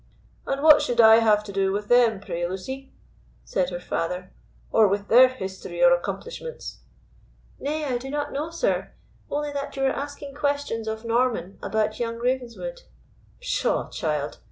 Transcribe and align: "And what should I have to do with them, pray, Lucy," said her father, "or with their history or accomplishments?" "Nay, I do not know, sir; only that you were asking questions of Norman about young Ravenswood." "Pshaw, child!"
"And 0.47 0.63
what 0.63 0.81
should 0.81 0.99
I 0.99 1.17
have 1.17 1.43
to 1.43 1.51
do 1.53 1.71
with 1.71 1.87
them, 1.87 2.19
pray, 2.19 2.47
Lucy," 2.49 2.91
said 3.43 3.69
her 3.69 3.79
father, 3.79 4.31
"or 4.71 4.87
with 4.87 5.09
their 5.09 5.27
history 5.27 5.83
or 5.83 5.93
accomplishments?" 5.93 6.79
"Nay, 7.59 7.85
I 7.85 7.99
do 7.99 8.09
not 8.09 8.33
know, 8.33 8.49
sir; 8.49 8.93
only 9.29 9.53
that 9.53 9.75
you 9.75 9.83
were 9.83 9.89
asking 9.89 10.33
questions 10.33 10.87
of 10.87 11.05
Norman 11.05 11.59
about 11.61 11.99
young 11.99 12.17
Ravenswood." 12.17 12.81
"Pshaw, 13.41 13.89
child!" 13.91 14.39